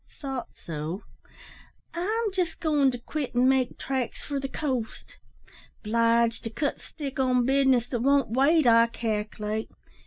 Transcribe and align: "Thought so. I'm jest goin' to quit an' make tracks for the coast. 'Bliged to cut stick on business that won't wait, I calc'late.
"Thought 0.19 0.47
so. 0.65 1.03
I'm 1.93 2.31
jest 2.33 2.59
goin' 2.59 2.89
to 2.89 2.97
quit 2.97 3.35
an' 3.35 3.47
make 3.47 3.77
tracks 3.77 4.23
for 4.23 4.39
the 4.39 4.47
coast. 4.47 5.19
'Bliged 5.83 6.43
to 6.45 6.49
cut 6.49 6.81
stick 6.81 7.19
on 7.19 7.45
business 7.45 7.87
that 7.89 7.99
won't 8.01 8.31
wait, 8.31 8.65
I 8.65 8.87
calc'late. 8.87 9.69